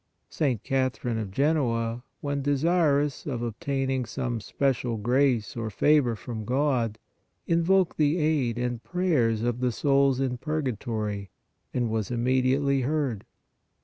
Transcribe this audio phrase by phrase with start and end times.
[0.31, 0.63] St.
[0.63, 6.43] Catha rine of Genoa, when desirous of obtaining some spe cial grace or favor from
[6.43, 6.97] God,
[7.45, 11.29] invoked the aid and prayers of the souls in purgatory
[11.71, 13.25] and was immedi ately heard.